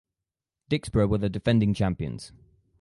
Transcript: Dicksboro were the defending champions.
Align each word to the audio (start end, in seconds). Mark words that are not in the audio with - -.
Dicksboro 0.67 1.05
were 1.07 1.19
the 1.19 1.29
defending 1.29 1.75
champions. 1.75 2.31